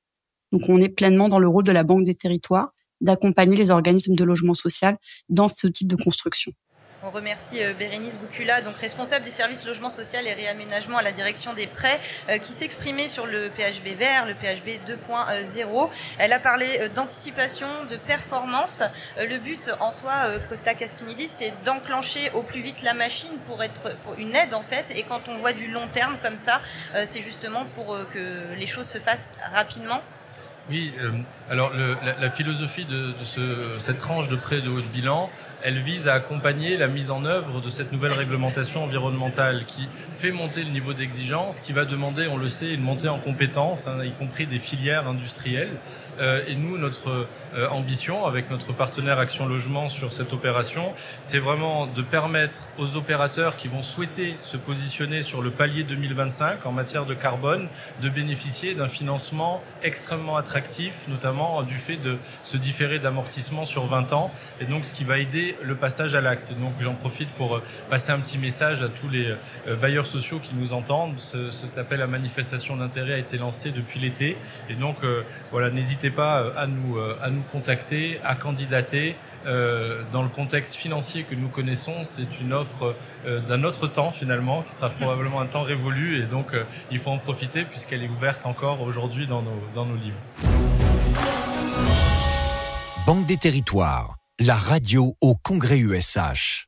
Donc 0.51 0.63
on 0.69 0.81
est 0.81 0.89
pleinement 0.89 1.29
dans 1.29 1.39
le 1.39 1.49
rôle 1.49 1.65
de 1.65 1.73
la 1.73 1.85
Banque 1.85 2.05
des 2.05 2.15
territoires 2.15 2.73
d'accompagner 3.01 3.57
les 3.57 3.71
organismes 3.71 4.15
de 4.15 4.25
logement 4.25 4.55
social 4.55 4.97
dans 5.29 5.49
ce 5.49 5.67
type 5.67 5.89
de 5.89 5.97
construction. 5.97 6.53
On 7.07 7.11
remercie 7.11 7.63
euh, 7.63 7.75
Bérénice 7.75 8.17
Boucula, 8.17 8.63
donc 8.63 8.77
responsable 8.79 9.27
du 9.27 9.31
service 9.31 9.67
logement 9.67 9.91
social 9.91 10.27
et 10.27 10.33
réaménagement 10.33 10.97
à 10.97 11.03
la 11.03 11.13
direction 11.13 11.53
des 11.53 11.67
prêts, 11.67 12.01
euh, 12.31 12.39
qui 12.39 12.53
s'exprimait 12.53 13.09
sur 13.09 13.27
le 13.27 13.51
PHB 13.51 13.99
vert, 13.99 14.25
le 14.25 14.33
PHB 14.33 14.81
2.0. 14.89 15.91
Elle 16.17 16.33
a 16.33 16.39
parlé 16.39 16.67
euh, 16.81 16.89
d'anticipation, 16.89 17.67
de 17.91 17.97
performance. 17.97 18.83
Le 19.19 19.37
but 19.37 19.71
en 19.81 19.91
soi, 19.91 20.13
Costa 20.49 20.75
Castrinidis, 20.75 21.29
c'est 21.29 21.53
d'enclencher 21.65 22.31
au 22.33 22.43
plus 22.43 22.63
vite 22.63 22.83
la 22.83 22.95
machine 22.95 23.37
pour 23.45 23.63
être 23.63 23.95
pour 23.99 24.15
une 24.15 24.35
aide 24.35 24.55
en 24.55 24.63
fait. 24.63 24.91
Et 24.97 25.03
quand 25.03 25.29
on 25.29 25.37
voit 25.37 25.53
du 25.53 25.71
long 25.71 25.89
terme 25.89 26.17
comme 26.23 26.39
ça, 26.39 26.61
c'est 27.05 27.21
justement 27.21 27.67
pour 27.67 27.97
que 28.13 28.55
les 28.59 28.67
choses 28.67 28.89
se 28.89 28.99
fassent 28.99 29.35
rapidement. 29.53 30.03
Oui, 30.71 30.95
alors 31.51 31.75
le, 31.75 31.97
la, 32.19 32.31
philosophie 32.31 32.87
de, 32.87 33.13
de 33.13 33.25
ce, 33.25 33.77
cette 33.79 33.99
tranche 33.99 34.29
de 34.29 34.37
prêt 34.37 34.63
de 34.63 34.71
haut 34.71 34.81
de 34.81 34.87
bilan, 34.87 35.29
elle 35.65 35.79
vise 35.79 36.09
à 36.09 36.13
accompagner 36.13 36.77
la 36.77 36.89
mise 36.89 37.11
en 37.11 37.25
œuvre 37.25 37.63
de 37.63 37.71
cette 37.71 37.91
nouvelle 37.91 38.13
réglementation 38.13 38.85
environnementale 38.85 39.65
qui 39.67 39.89
fait 40.13 40.31
monter 40.31 40.63
le 40.63 40.71
niveau 40.71 40.93
d'exigence, 40.93 41.59
qui 41.59 41.73
va 41.73 41.87
demander, 41.87 42.29
on 42.29 42.37
le 42.37 42.49
sait, 42.49 42.75
une 42.75 42.83
montée 42.83 43.09
en 43.09 43.19
compétences, 43.19 43.89
hein, 43.89 44.05
y 44.05 44.13
compris 44.13 44.47
des 44.47 44.59
filières 44.59 45.09
industrielles. 45.09 45.73
Euh, 46.21 46.43
et 46.47 46.55
nous, 46.55 46.79
notre 46.79 47.27
euh, 47.57 47.69
ambition 47.71 48.27
avec 48.27 48.51
notre 48.51 48.73
partenaire 48.73 49.19
Action 49.19 49.47
Logement 49.47 49.89
sur 49.89 50.13
cette 50.13 50.33
opération, 50.33 50.93
c'est 51.23 51.39
vraiment 51.39 51.87
de 51.87 52.03
permettre 52.03 52.61
aux 52.79 52.97
opérateurs 52.97 53.57
qui 53.57 53.69
vont 53.69 53.83
souhaiter 53.83 54.37
se 54.43 54.57
positionner 54.57 55.23
sur 55.23 55.43
le 55.43 55.51
palier 55.51 55.83
2025 55.83 56.67
en 56.67 56.73
matière 56.73 57.07
de 57.07 57.15
carbone 57.15 57.69
de 58.03 58.09
bénéficier 58.11 58.75
d'un 58.75 58.87
financement 58.87 59.63
extrêmement 59.83 60.37
attractif, 60.37 60.95
notamment 61.09 61.63
du 61.63 61.77
fait 61.77 61.97
de 61.97 62.19
se 62.45 62.57
différer 62.57 62.99
d'amortissement 62.99 63.67
sur 63.67 63.87
20 63.87 64.13
ans, 64.13 64.31
et 64.61 64.67
donc 64.67 64.85
ce 64.85 64.93
qui 64.93 65.05
va 65.05 65.19
aider 65.19 65.54
le 65.63 65.75
passage 65.75 66.15
à 66.15 66.21
l'acte. 66.21 66.53
Donc 66.59 66.73
j'en 66.81 66.95
profite 66.95 67.31
pour 67.31 67.57
euh, 67.57 67.63
passer 67.91 68.13
un 68.13 68.19
petit 68.19 68.39
message 68.39 68.83
à 68.83 68.89
tous 68.89 69.09
les 69.09 69.35
bailleurs 69.81 70.07
sociaux 70.07 70.39
qui 70.39 70.55
nous 70.55 70.73
entendent. 70.73 71.19
Ce, 71.19 71.51
cet 71.51 71.79
appel 71.79 72.03
à 72.03 72.07
manifestation 72.07 72.77
d'intérêt 72.77 73.15
a 73.15 73.19
été 73.19 73.39
lancé 73.39 73.71
depuis 73.71 74.01
l'été, 74.01 74.37
et 74.69 74.75
donc 74.75 74.97
voilà, 75.51 75.71
n'hésitez 75.71 76.11
pas 76.11 76.41
euh, 76.41 76.51
à 76.57 76.67
nous, 76.67 76.99
euh, 76.99 77.17
à 77.23 77.31
nous 77.31 77.43
contacter, 77.53 78.21
à 78.25 78.35
candidater. 78.35 79.17
Euh, 79.47 80.03
dans 80.11 80.23
le 80.23 80.31
contexte 80.31 80.75
financier 80.75 81.25
que 81.25 81.35
nous 81.35 81.49
connaissons, 81.49 82.05
c'est 82.05 82.41
une 82.41 82.55
offre 82.55 82.95
euh, 83.27 83.41
d'un 83.41 83.63
autre 83.65 83.87
temps 83.87 84.11
finalement, 84.11 84.63
qui 84.63 84.73
sera 84.73 84.89
probablement 84.89 85.41
un 85.41 85.47
temps 85.47 85.63
révolu, 85.63 86.23
et 86.23 86.27
donc 86.27 86.55
euh, 86.55 86.65
il 86.91 86.99
faut 86.99 87.11
en 87.11 87.19
profiter 87.19 87.65
puisqu'elle 87.65 88.03
est 88.03 88.09
ouverte 88.09 88.47
encore 88.47 88.81
aujourd'hui 88.81 89.27
dans 89.27 89.43
nos, 89.43 89.63
dans 89.75 89.85
nos 89.85 89.97
livres. 89.97 90.17
Banque 93.07 93.27
des 93.27 93.37
territoires, 93.37 94.17
la 94.41 94.57
radio 94.57 95.17
au 95.21 95.37
Congrès 95.37 95.79
USH. 95.79 96.67